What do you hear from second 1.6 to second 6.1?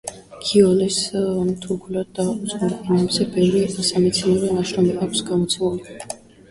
თურქულად და უცხოურ ენებზე ბევრი სამეცნიერო ნაშრომი აქვს გამოცემული.